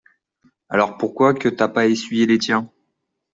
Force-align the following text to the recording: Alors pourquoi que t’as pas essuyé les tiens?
Alors 0.69 0.97
pourquoi 0.97 1.35
que 1.35 1.47
t’as 1.47 1.67
pas 1.67 1.85
essuyé 1.85 2.25
les 2.25 2.39
tiens? 2.39 2.71